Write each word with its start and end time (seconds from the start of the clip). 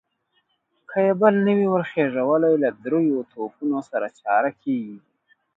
که 0.89 0.97
يې 1.05 1.13
بل 1.21 1.33
نه 1.45 1.51
وي 1.57 1.67
ور 1.69 1.83
خېژولی، 1.91 2.53
له 2.63 2.69
درېيو 2.85 3.27
توپونو 3.31 3.79
سره 3.89 4.07
چاره 4.21 4.49
کېږي. 4.63 4.97